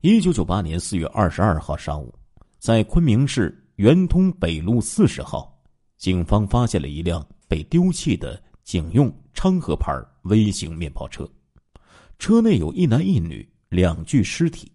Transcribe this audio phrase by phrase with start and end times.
[0.00, 2.14] 一九九八年四月二十二号上午，
[2.60, 5.60] 在昆明市圆通北路四十号，
[5.96, 9.92] 警方发现了一辆被丢弃的警用昌河牌
[10.22, 11.28] 微型面包车，
[12.16, 14.70] 车内有一男一女两具尸体。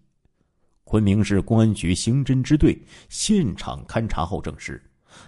[0.84, 2.78] 昆明市公安局刑侦支队
[3.08, 4.78] 现场勘查后证实，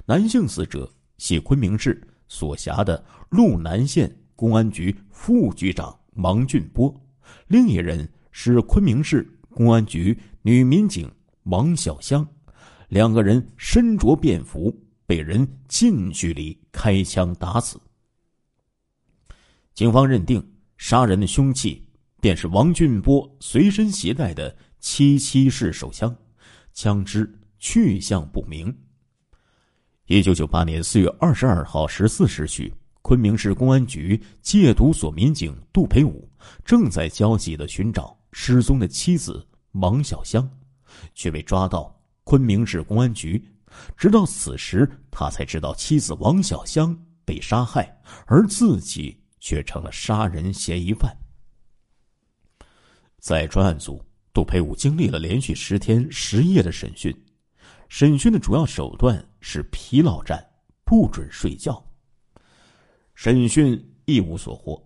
[0.05, 6.95] 男性死者系昆明市所辖的路南县公安局副局长王俊波，
[7.49, 9.27] 另一人是昆明市。
[9.57, 11.11] 公安局女民警
[11.45, 12.29] 王小香，
[12.89, 14.71] 两个人身着便服，
[15.07, 17.81] 被人近距离开枪打死。
[19.73, 20.47] 警方认定
[20.77, 21.83] 杀人的凶器
[22.21, 26.15] 便是王俊波随身携带的七七式手枪，
[26.75, 27.27] 枪支
[27.59, 28.77] 去向不明。
[30.05, 36.29] 一九九八年四月二十二号十四时许，昆明市公安局戒毒所民警杜培武
[36.63, 38.15] 正在焦急的寻找。
[38.39, 39.43] 失踪的妻子
[39.81, 40.49] 王小香，
[41.15, 41.95] 却被抓到
[42.25, 43.43] 昆明市公安局。
[43.97, 51.15] 直到此时，他才知道妻子王小香被杀害，而自己却成了杀人嫌疑犯。
[53.19, 57.15] 在专案组，杜培武经历了连续十天十夜的审讯。
[57.89, 60.45] 审讯的主要手段是疲劳战，
[60.85, 61.85] 不准睡觉。
[63.15, 64.83] 审讯一无所获。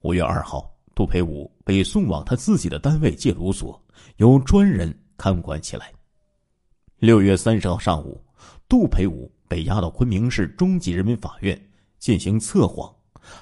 [0.00, 0.71] 五月二号。
[1.02, 3.84] 杜培武被送往他自己的单位戒毒所，
[4.18, 5.92] 由专人看管起来。
[6.96, 8.24] 六月三十号上午，
[8.68, 11.60] 杜培武被押到昆明市中级人民法院
[11.98, 12.88] 进行测谎。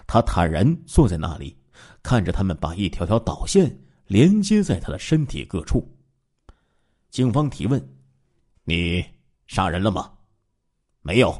[0.06, 1.54] 他坦然坐在那里，
[2.02, 5.86] 看着他们把一条条导线连接在他的身体各处。
[7.10, 7.94] 警方提问
[8.64, 9.04] ：“你
[9.48, 10.10] 杀人了吗
[11.04, 11.38] ？”“没有。”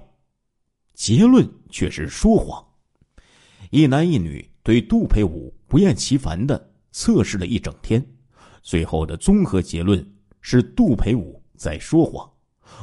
[0.93, 2.63] 结论却是说谎。
[3.71, 5.51] 一男一女对杜培武。
[5.71, 8.05] 不厌其烦的测试了一整天，
[8.61, 10.05] 最后的综合结论
[10.41, 12.29] 是杜培武在说谎。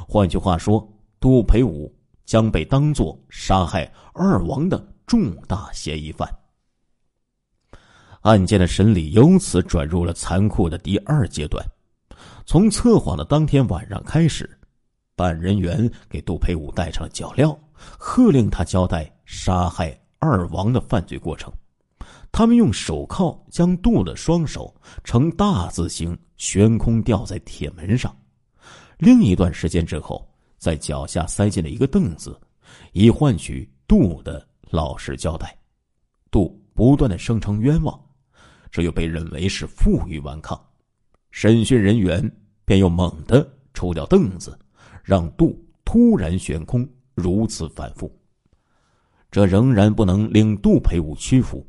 [0.07, 6.33] 换句话说，杜培武将被当作杀害二王的重大嫌疑犯。
[8.21, 11.61] 案件的审理由此转入了残酷的第二阶段。
[12.45, 14.49] 从测谎的当天晚上开始，
[15.13, 21.51] 办案人员给杜培武戴上了脚镣，喝令他交代杀害二王的犯罪过程。
[22.37, 24.71] 他们用手铐将杜的双手
[25.03, 28.15] 呈大字形悬空吊在铁门上，
[28.99, 30.23] 另一段时间之后，
[30.59, 32.39] 在脚下塞进了一个凳子，
[32.91, 35.57] 以换取杜的老实交代。
[36.29, 37.99] 杜不断的声称冤枉，
[38.69, 40.63] 这又被认为是负隅顽抗。
[41.31, 42.21] 审讯人员
[42.65, 44.55] 便又猛地抽掉凳子，
[45.01, 46.87] 让杜突然悬空。
[47.15, 48.15] 如此反复，
[49.31, 51.67] 这仍然不能令杜培武屈服。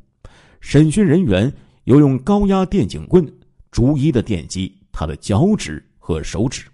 [0.59, 1.51] 审讯人员
[1.85, 3.25] 又用高压电警棍
[3.71, 6.65] 逐一的电击他的脚趾和手指。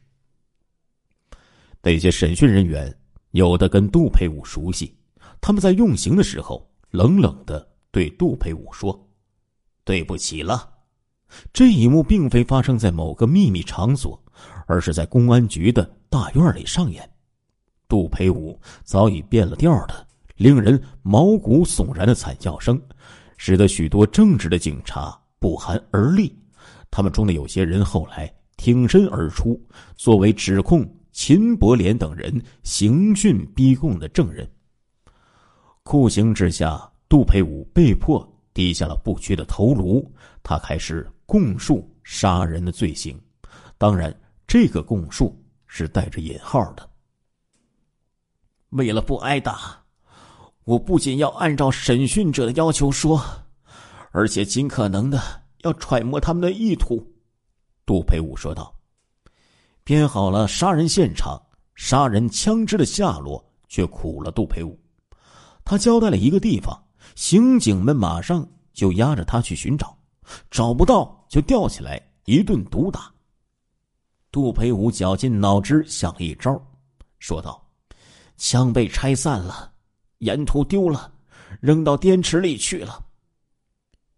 [1.81, 2.93] 那些审讯人员
[3.31, 4.95] 有的跟杜培武熟悉，
[5.39, 9.07] 他们在用刑的时候冷冷的对杜培武说
[9.85, 10.71] ：“对不起了。”
[11.53, 14.19] 这一幕并非发生在某个秘密场所，
[14.67, 17.07] 而是在公安局的大院里上演。
[17.87, 20.07] 杜培武早已变了调的、
[20.37, 22.81] 令人毛骨悚然的惨叫声。
[23.37, 26.35] 使得许多正直的警察不寒而栗，
[26.89, 29.61] 他们中的有些人后来挺身而出，
[29.95, 34.49] 作为指控秦伯廉等人刑讯逼供的证人。
[35.83, 43.19] 酷刑之下，杜培武被迫低下了不屈的头颅，他开始供述杀人的罪行。
[43.77, 44.13] 当然，
[44.47, 45.37] 这个供述
[45.67, 46.89] 是带着引号的。
[48.69, 49.84] 为了不挨打。
[50.65, 53.23] 我不仅要按照审讯者的要求说，
[54.11, 55.19] 而且尽可能的
[55.63, 57.01] 要揣摩他们的意图。”
[57.85, 58.71] 杜培武说道。
[59.83, 61.39] 编好了杀人现场、
[61.75, 64.75] 杀人枪支的下落，却苦了杜培武。
[65.63, 66.75] 他交代了一个地方，
[67.13, 68.43] 刑警们马上
[68.73, 69.95] 就押着他去寻找，
[70.49, 73.13] 找不到就吊起来一顿毒打。
[74.31, 76.59] 杜培武绞尽脑汁想了一招，
[77.19, 77.63] 说道
[78.37, 79.71] ：“枪被拆散了。”
[80.19, 81.13] 沿途丢了，
[81.59, 83.05] 扔到滇池里去了。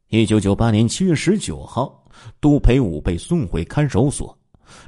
[0.10, 2.06] 一九九八年七月十九号，
[2.40, 4.38] 杜培武被送回看守所。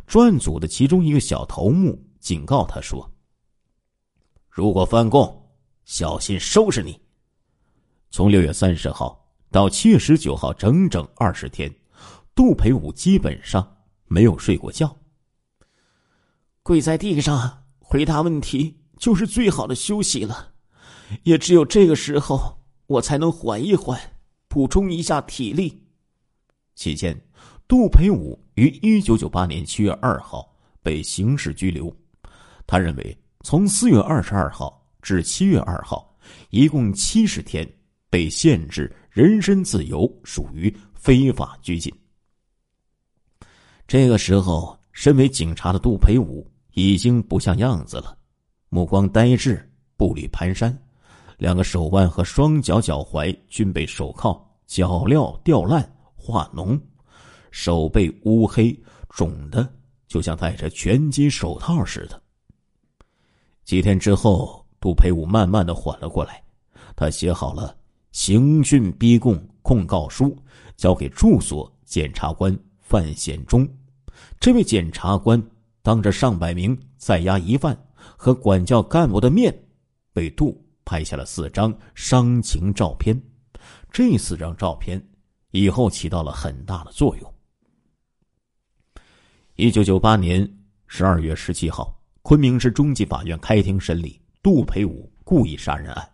[0.05, 3.09] 专案组的其中一个小头目警告他说
[4.49, 5.49] ：“如果翻供，
[5.85, 6.99] 小心收拾你。”
[8.11, 11.73] 从六月三十号到七月十九号，整整二十天，
[12.35, 14.93] 杜培武基本上没有睡过觉。
[16.61, 20.53] 跪在地上回答问题，就是最好的休息了。
[21.23, 22.57] 也只有这个时候，
[22.87, 23.99] 我才能缓一缓，
[24.47, 25.81] 补充一下体力。
[26.75, 27.19] 期间，
[27.67, 31.93] 杜培武于一九九八年七月二号被刑事拘留。
[32.65, 36.15] 他认为，从四月二十二号至七月二号，
[36.51, 37.67] 一共七十天
[38.09, 41.93] 被限制人身自由，属于非法拘禁。
[43.87, 48.17] 这个时候，身为警察的杜培武已经不像样子了，
[48.69, 49.67] 目光呆滞，
[49.97, 50.75] 步履蹒跚，
[51.39, 54.37] 两个手腕和双脚脚踝均被手铐、
[54.67, 56.77] 脚镣掉烂、化脓，
[57.49, 58.77] 手背乌黑，
[59.09, 59.67] 肿的
[60.05, 62.21] 就像戴着拳击手套似的。
[63.63, 66.43] 几天之后，杜培武慢慢的缓了过来，
[66.93, 67.73] 他写好了
[68.11, 70.37] 刑讯逼供控告书，
[70.75, 73.65] 交给住所检察官范显忠。
[74.41, 75.41] 这位检察官
[75.81, 77.81] 当着上百名在押疑犯
[78.17, 79.57] 和管教干部的面，
[80.11, 83.15] 被杜拍下了四张伤情照片。
[83.91, 84.99] 这四张照片
[85.51, 87.33] 以后起到了很大的作用。
[89.55, 90.51] 一九九八年
[90.87, 96.09] 十二月十七号，昆明市中级法院开庭审理杜培武故意杀人案，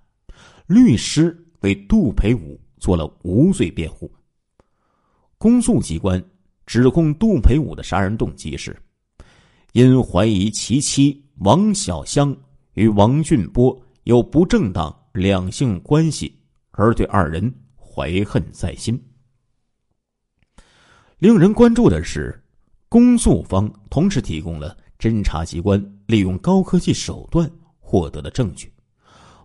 [0.68, 4.12] 律师为杜培武做了无罪辩护。
[5.38, 6.22] 公诉机关。
[6.66, 8.76] 指控杜培武的杀人动机是，
[9.74, 12.36] 因怀疑其妻王小香
[12.74, 16.40] 与王俊波有不正当两性关系，
[16.72, 19.04] 而对二人怀恨在心。
[21.18, 22.44] 令人关注的是，
[22.88, 27.50] 公诉方同时提供了侦查机关利用高科技手段
[27.80, 28.72] 获得的证据，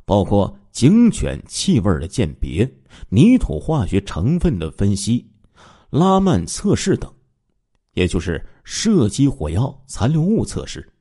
[0.05, 2.71] 包括警犬气味的鉴别、
[3.09, 5.27] 泥土化学成分的分析。
[5.89, 7.11] 拉曼测试等，
[7.95, 10.93] 也就是射击火药残留物测试，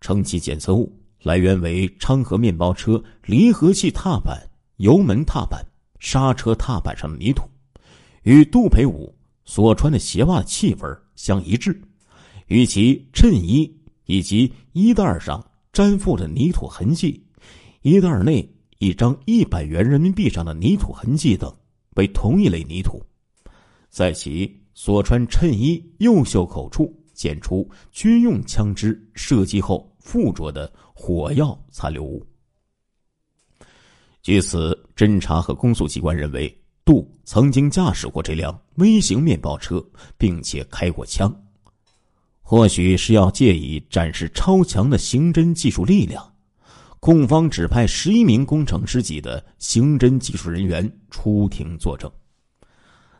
[0.00, 4.38] 称其检测物来源为昌河面包车离合器踏板、
[4.76, 5.64] 油门踏板、
[5.98, 7.48] 刹车踏板上的泥土，
[8.24, 9.12] 与杜培武
[9.46, 11.80] 所穿的鞋袜气味相一致，
[12.48, 13.74] 与其衬衣
[14.04, 15.42] 以及衣袋上
[15.72, 17.24] 粘附的泥土痕迹、
[17.80, 18.46] 衣袋内
[18.76, 21.50] 一张一百元人民币上的泥土痕迹等
[21.96, 23.02] 为同一类泥土。
[23.88, 32.26] 在其所穿衬衣右袖口处检出军用枪支射击后附着的火药残留物。
[34.20, 39.82] 据此，侦查和公诉机关认为，杜曾经驾驶过这辆微型面包车，
[40.18, 41.34] 并且开过枪，
[42.42, 46.34] 或许是要借以展示超强的刑侦技术力量。
[47.00, 52.10] 控方指派十一名工程师级的刑侦技术人员出庭作证，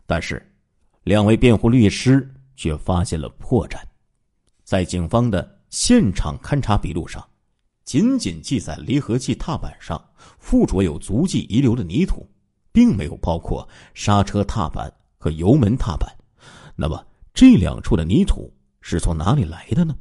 [0.05, 0.43] 但是。
[1.05, 3.79] 两位辩护律师却发现了破绽，
[4.65, 7.25] 在警方的现场勘查笔录上，
[7.85, 10.03] 仅仅记载离合器踏板上
[10.39, 12.29] 附着有足迹遗留的泥土，
[12.73, 16.11] 并没有包括刹车踏板和油门踏板。
[16.77, 19.95] 那么这两处的泥土是从哪里来的呢？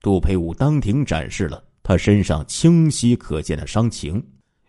[0.00, 4.24] 杜培武当庭展示了他身上清晰可见的伤情，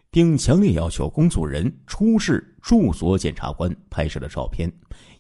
[0.10, 4.72] 并强烈要求公诉人出示住所检察官拍摄的照片。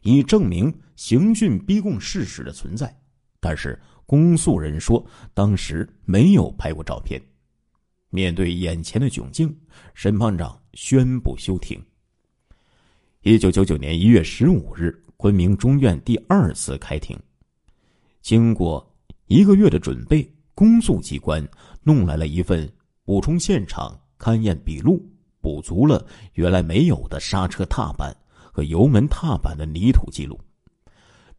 [0.01, 2.95] 以证明刑讯逼供事实的存在，
[3.39, 7.21] 但是公诉人说当时没有拍过照片。
[8.09, 9.56] 面对眼前的窘境，
[9.94, 11.81] 审判长宣布休庭。
[13.21, 17.18] 一九九九年一月十五日，昆明中院第二次开庭。
[18.21, 18.86] 经过
[19.27, 21.48] 一个月的准备，公诉机关
[21.84, 22.70] 弄来了一份
[23.05, 25.01] 补充现场勘验笔录，
[25.39, 28.15] 补足了原来没有的刹车踏板。
[28.51, 30.39] 和油门踏板的泥土记录，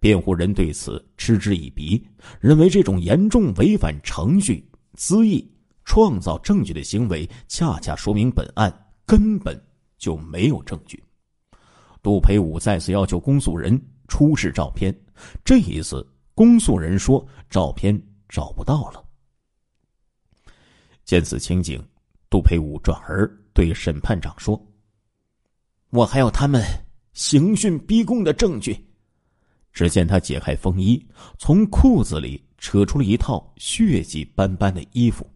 [0.01, 2.05] 辩护人对此嗤之以鼻，
[2.41, 5.49] 认为这种严重违反程序、恣意
[5.85, 8.73] 创造证据的行为，恰恰说明本案
[9.07, 9.61] 根本
[9.99, 11.03] 就没有证据。
[12.03, 14.93] 杜培武再次要求公诉人出示照片，
[15.45, 16.05] 这一次
[16.35, 19.05] 公诉人说照片找不到了。
[21.05, 21.81] 见此情景，
[22.31, 24.61] 杜培武转而对审判长说
[25.91, 26.63] ：“我还要他们。”
[27.13, 28.77] 刑讯逼供的证据。
[29.73, 31.03] 只见他解开风衣，
[31.39, 35.27] 从裤子里扯出了一套血迹斑斑的衣服。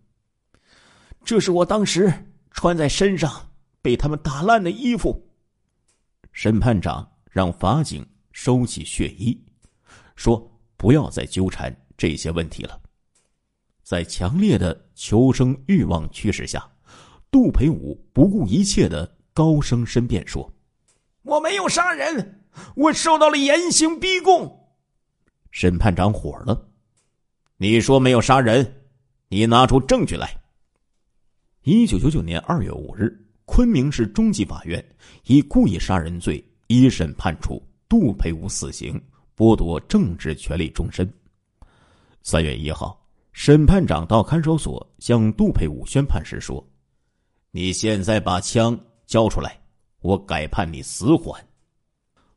[1.24, 2.12] 这是我当时
[2.50, 3.48] 穿在身上
[3.80, 5.26] 被他们打烂的衣服。
[6.32, 9.42] 审判长让法警收起血衣，
[10.16, 12.78] 说：“不要再纠缠这些问题了。”
[13.82, 16.68] 在强烈的求生欲望驱使下，
[17.30, 20.52] 杜培武不顾一切的高声申辩说。
[21.26, 22.44] 我没有杀人，
[22.76, 24.48] 我受到了严刑逼供。
[25.50, 26.68] 审判长火了，
[27.56, 28.84] 你说没有杀人，
[29.28, 30.30] 你拿出证据来。
[31.64, 33.12] 一九九九年二月五日，
[33.44, 34.82] 昆明市中级法院
[35.24, 39.00] 以故意杀人罪一审判处杜培武死刑，
[39.36, 41.12] 剥夺政治权利终身。
[42.22, 46.64] 三月一号，审判长到看守所向杜培武宣判时说
[47.50, 49.58] ：“你现在把枪交出来，
[50.06, 51.44] 我改判你死缓。”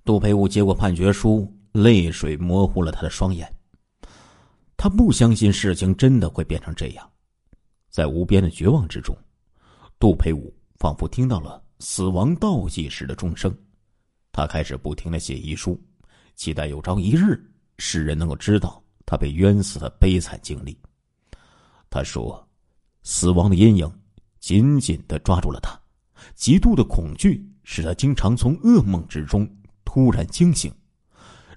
[0.03, 3.47] 杜培武接过判决书，泪水模糊了他的双眼。
[4.75, 7.09] 他不相信事情真的会变成这样，
[7.89, 9.15] 在无边的绝望之中，
[9.99, 13.55] 杜培武仿佛听到了死亡倒计时的钟声。
[14.31, 15.79] 他开始不停的写遗书，
[16.35, 17.39] 期待有朝一日
[17.77, 18.81] 世人能够知道。
[19.05, 20.77] 他被冤死的悲惨经历。
[21.89, 22.47] 他说
[23.01, 23.91] ：“死亡的阴影
[24.39, 25.79] 紧紧的抓住了他，
[26.35, 29.49] 极度的恐惧使他经常从噩梦之中
[29.83, 30.71] 突然惊醒。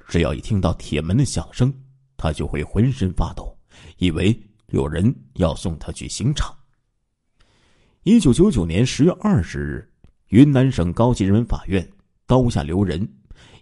[0.08, 1.72] 只要一听到铁门的响声，
[2.16, 3.56] 他就会浑身发抖，
[3.98, 4.38] 以为
[4.68, 6.54] 有人要送他去刑场。”
[8.04, 9.92] 一九九九年十月二十日，
[10.28, 11.88] 云南省高级人民法院
[12.26, 13.08] 刀下留人，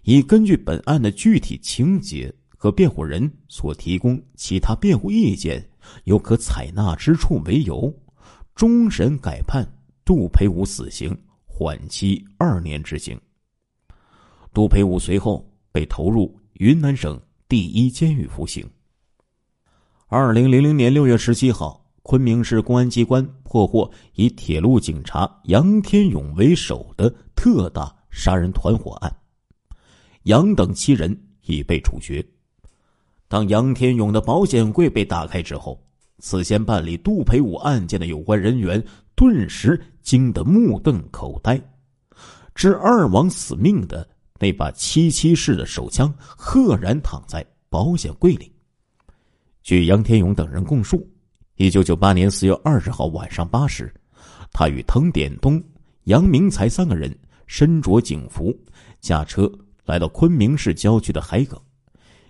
[0.03, 2.33] 以根据本案的具体情节。
[2.63, 5.67] 和辩护人所提供其他辩护意见
[6.03, 7.91] 有可采纳之处为由，
[8.53, 9.67] 终审改判
[10.11, 13.17] 杜培武死刑，缓期二年执行。
[14.53, 18.69] 杜培武随后被投入云南省第一监狱服刑。
[20.07, 29.15] 二零零零年六月十七号，昆明市公安机关破获以铁路警察杨天勇为首的特大杀人团伙案，
[30.23, 32.21] 杨等七人已被处决。
[33.29, 35.81] 当杨天勇的保险柜被打开之后，
[36.19, 38.83] 此前办理杜培武案件的有关人员
[39.21, 41.61] 顿时惊得目瞪口呆。
[42.55, 44.09] 致二王死命的
[44.39, 48.51] 那把七七式的手枪赫然躺在保险柜里。
[49.61, 51.07] 据杨天勇等人供述，
[51.57, 53.93] 一九九八年四月二十号晚上八时，
[54.51, 55.63] 他与滕典东、
[56.05, 58.51] 杨明才三个人身着警服，
[59.01, 59.47] 驾车
[59.85, 61.55] 来到昆明市郊区的海埂。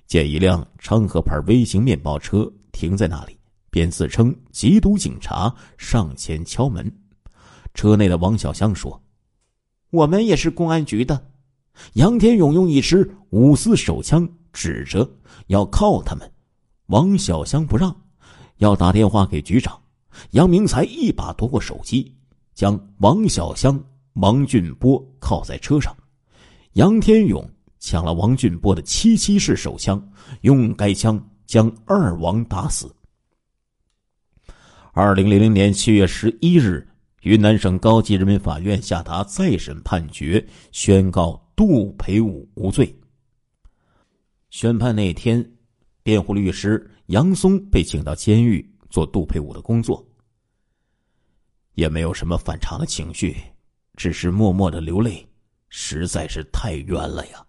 [0.08, 3.38] 见一辆昌河牌微型面包车停在那里，
[3.72, 6.86] 便自称缉毒警察上前敲门。
[7.74, 9.02] 车内的王小香说
[9.90, 11.20] ：“我们也是公安局的。”
[11.94, 15.10] 杨天勇用一支五四手枪指着
[15.48, 16.32] 要铐他们，
[16.88, 17.96] 王小香不让，
[18.58, 19.76] 要打电话给局长。
[20.32, 22.16] 杨明才一把夺过手机，
[22.54, 25.96] 将王小香、王俊波铐在车上。
[26.74, 27.44] 杨天勇。
[27.84, 30.00] 抢了王俊波的七七式手枪，
[30.42, 32.96] 用该枪将二王打死。
[34.94, 36.86] 二零零零年七月十一日，
[37.22, 42.94] 云南省高级人民法院下达再审判决，宣告杜培武无罪。
[44.50, 45.50] 宣判那天，
[46.04, 50.06] 辩护律师杨松被请到监狱做杜培武的工作，
[51.76, 53.38] 也没有什么反常的情绪，
[53.96, 55.26] 只是默默的流泪，
[55.70, 57.42] 实在是太冤了呀。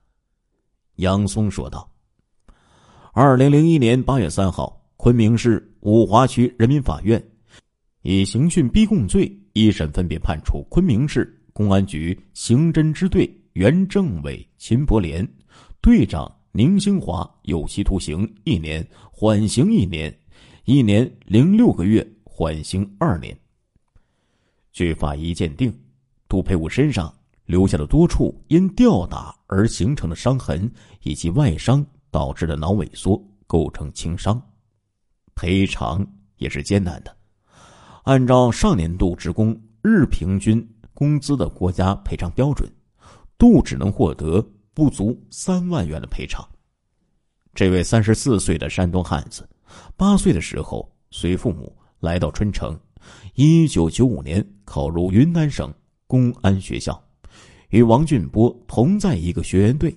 [0.96, 1.92] 杨松说道
[3.12, 7.20] ：“二零零一年八月三号，昆明市五华区人民法院
[8.02, 15.26] 以刑讯逼供罪一审分别判处昆明市公安局刑侦支队原政委秦伯廉、
[15.80, 20.16] 队长宁兴华有期徒刑一年，缓刑一年，
[20.64, 23.36] 一年零六个月，缓刑二年。
[24.72, 25.72] 据法医鉴定，
[26.28, 27.12] 杜培武身上。”
[27.44, 30.70] 留下了多处因吊打而形成的伤痕，
[31.02, 34.40] 以及外伤导致的脑萎缩，构成轻伤。
[35.34, 36.06] 赔偿
[36.36, 37.14] 也是艰难的。
[38.02, 42.68] 按照上年度职工日平均工资的国家赔偿标准，
[43.38, 44.44] 杜只能获得
[44.74, 46.46] 不足三万元的赔偿。
[47.54, 49.48] 这位三十四岁的山东汉子，
[49.96, 52.78] 八岁的时候随父母来到春城，
[53.34, 55.72] 一九九五年考入云南省
[56.06, 57.00] 公安学校。
[57.68, 59.96] 与王俊波同在一个学员队，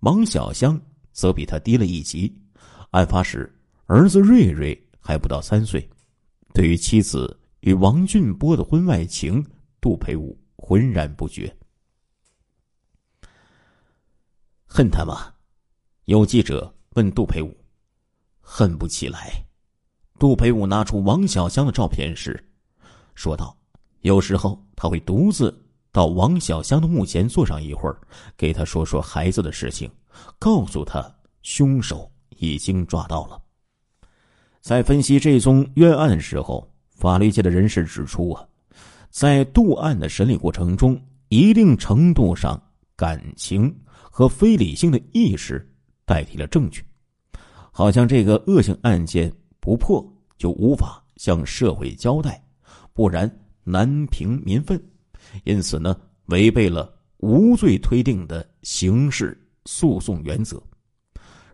[0.00, 0.78] 王小香
[1.12, 2.32] 则比他低了一级。
[2.90, 3.50] 案发时，
[3.86, 5.88] 儿子瑞瑞还不到三岁。
[6.52, 9.44] 对于妻子与王俊波的婚外情，
[9.80, 11.54] 杜培武浑然不觉。
[14.66, 15.32] 恨他吗？
[16.04, 17.56] 有记者问杜培武。
[18.40, 19.32] 恨不起来。
[20.18, 22.42] 杜培武拿出王小香的照片时，
[23.14, 23.56] 说道
[24.02, 25.58] ：“有时候他会独自。”
[25.92, 28.00] 到王小香的墓前坐上一会儿，
[28.34, 29.90] 给他说说孩子的事情，
[30.38, 33.41] 告诉他凶手已经抓到了。
[34.62, 38.46] 在分析这宗冤案时候，法律界的人士指出啊，
[39.10, 40.98] 在杜案的审理过程中，
[41.30, 42.62] 一定程度上
[42.94, 45.68] 感情和非理性的意识
[46.04, 46.80] 代替了证据，
[47.72, 50.00] 好像这个恶性案件不破
[50.38, 52.40] 就无法向社会交代，
[52.92, 53.28] 不然
[53.64, 54.80] 难平民愤。
[55.42, 60.62] 因此呢，违背了无罪推定的刑事诉讼原则。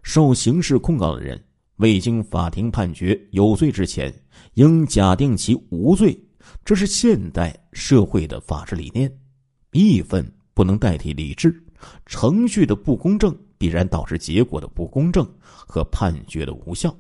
[0.03, 1.43] 受刑事控告的人
[1.79, 4.13] 未经法庭判决有罪之前，
[4.55, 6.19] 应假定其无罪。
[6.65, 9.13] 这是现代社会的法治理念。
[9.73, 11.63] 义愤不能代替理智，
[12.07, 16.95] 程序的不公正必然导致结果的不公正和判决的无效。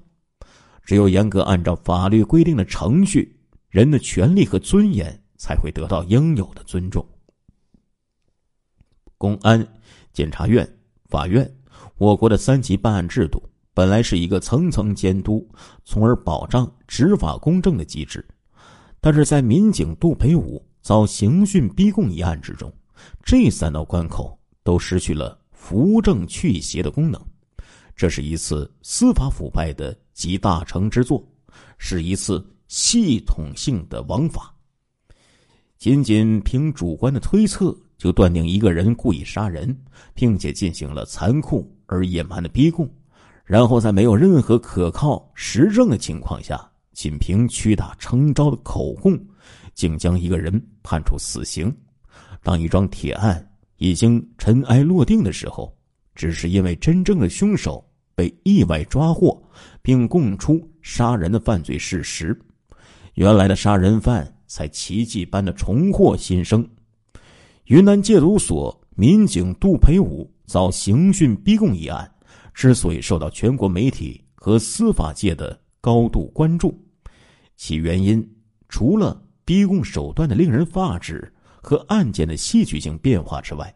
[0.85, 3.37] 只有严格按照法律规定的程序，
[3.69, 7.05] 人的权利和尊严才会得到应有的尊重。
[9.17, 9.67] 公安、
[10.13, 10.67] 检察院、
[11.09, 11.51] 法院，
[11.97, 13.43] 我国的三级办案制度
[13.79, 15.49] 本来是一个层层监督，
[15.85, 18.27] 从而保障执法公正的机制。
[19.01, 22.73] 但是在民警杜培武遭刑讯逼供一案之中，
[23.23, 27.25] 这三道关口都失去了扶正祛邪的功能。
[27.95, 31.25] 这是一次司法腐败的集大成之作，
[31.79, 34.53] 是一次系统性的枉法。
[35.77, 37.73] 仅仅凭主观的推测。
[37.97, 39.77] 就断定一个人故意杀人，
[40.15, 42.89] 并且进行了残酷而野蛮的逼供，
[43.49, 49.19] 然后在没有任何可靠实证的情况下，仅凭屈打成招的口供，
[49.73, 51.75] 竟将一个人判处死刑。
[52.43, 55.75] 当一桩铁案已经尘埃落定的时候，
[56.15, 57.83] 只是因为真正的凶手
[58.15, 59.43] 被意外抓获，
[59.81, 62.39] 并供出杀人的犯罪事实，
[63.15, 66.69] 原来的杀人犯才奇迹般的重获新生。
[67.65, 72.11] 云南戒毒所民警杜培武遭刑讯逼供一案，
[72.59, 76.77] 之所以受到全国媒体和司法界的高度关注，
[77.55, 78.21] 其原因
[78.69, 83.73] 除了逼供手段的令人发指和案件的戏剧性变化之外，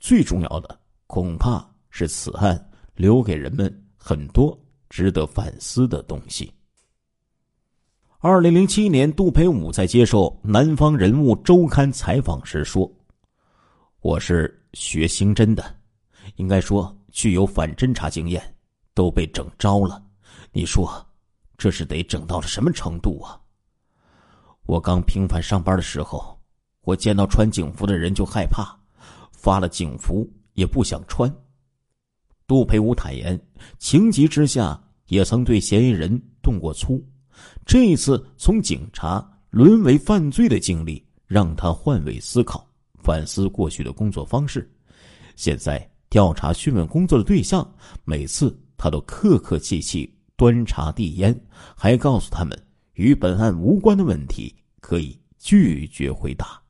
[0.00, 2.62] 最重要的恐怕是此案
[2.94, 4.54] 留给人们很多
[4.90, 6.52] 值得反思的东西。
[8.18, 12.92] 二零零七年，杜培武在接受《南方人物周刊》采访时说。
[14.02, 15.74] 我是学刑侦的，
[16.36, 18.42] 应该说具有反侦查经验，
[18.94, 20.02] 都被整招了。
[20.52, 21.06] 你说，
[21.56, 23.38] 这是得整到了什么程度啊？
[24.66, 26.38] 我刚平凡上班的时候，
[26.82, 28.78] 我见到穿警服的人就害怕，
[29.32, 31.32] 发了警服也不想穿。
[32.46, 33.40] 杜培武坦言，
[33.78, 37.04] 情急之下也曾对嫌疑人动过粗。
[37.64, 42.66] 这一次从警察沦为犯罪的经历，让他换位思考。
[43.02, 44.70] 反思过去的工作方式，
[45.34, 47.66] 现在调查讯问工作的对象，
[48.04, 51.40] 每次他都客客气气端茶递烟，
[51.76, 52.60] 还告诉他们
[52.94, 56.60] 与本案无关的问题可以拒绝回答。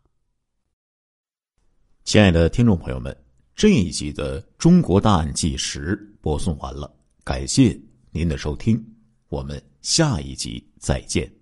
[2.05, 3.16] 亲爱的听众朋友们，
[3.55, 8.85] 这一集的《中国大案纪实》播送完了，感谢您的收听，
[9.29, 11.39] 我们下一集再见。